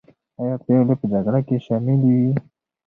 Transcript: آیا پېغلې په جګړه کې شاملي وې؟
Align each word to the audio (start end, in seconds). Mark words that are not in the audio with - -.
آیا 0.41 0.55
پېغلې 0.65 0.95
په 0.99 1.05
جګړه 1.13 1.39
کې 1.47 1.55
شاملي 1.65 2.13
وې؟ 2.19 2.31